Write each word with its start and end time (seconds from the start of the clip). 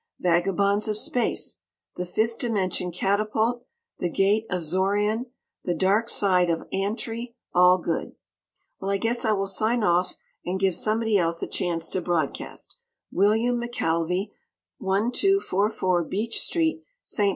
"Vagabonds 0.19 0.87
of 0.87 0.97
Space," 0.97 1.59
"The 1.95 2.07
Fifth 2.07 2.39
Dimension 2.39 2.91
Catapult," 2.91 3.67
"The 3.99 4.09
Gate 4.09 4.47
of 4.49 4.63
Xoran," 4.63 5.27
"The 5.63 5.75
Dark 5.75 6.09
Side 6.09 6.49
of 6.49 6.67
Antri" 6.73 7.35
all 7.53 7.77
good. 7.77 8.13
Well, 8.79 8.89
I 8.89 8.97
guess 8.97 9.23
I 9.25 9.33
will 9.33 9.45
sign 9.45 9.83
off 9.83 10.15
and 10.43 10.59
give 10.59 10.73
somebody 10.73 11.19
else 11.19 11.43
a 11.43 11.47
chance 11.47 11.87
to 11.89 12.01
broadcast. 12.01 12.77
Wm. 13.13 13.61
McCalvy, 13.61 14.31
1244 14.79 16.03
Beech 16.05 16.41
St., 16.41 16.81
St. 17.03 17.29